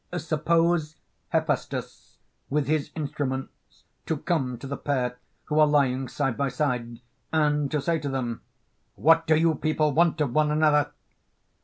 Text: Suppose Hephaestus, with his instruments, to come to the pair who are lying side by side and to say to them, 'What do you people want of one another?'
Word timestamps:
Suppose 0.17 0.95
Hephaestus, 1.29 2.17
with 2.49 2.65
his 2.65 2.89
instruments, 2.95 3.83
to 4.07 4.17
come 4.17 4.57
to 4.57 4.65
the 4.65 4.75
pair 4.75 5.19
who 5.43 5.59
are 5.59 5.67
lying 5.67 6.07
side 6.07 6.35
by 6.35 6.49
side 6.49 7.01
and 7.31 7.69
to 7.69 7.79
say 7.79 7.99
to 7.99 8.09
them, 8.09 8.41
'What 8.95 9.27
do 9.27 9.35
you 9.37 9.53
people 9.53 9.91
want 9.93 10.19
of 10.19 10.33
one 10.33 10.49
another?' 10.49 10.89